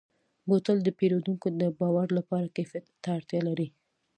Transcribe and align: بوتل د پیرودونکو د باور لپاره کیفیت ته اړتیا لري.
بوتل 0.47 0.77
د 0.83 0.89
پیرودونکو 0.97 1.47
د 1.61 1.63
باور 1.79 2.07
لپاره 2.17 2.53
کیفیت 2.55 2.85
ته 3.01 3.09
اړتیا 3.17 3.41
لري. 3.49 3.67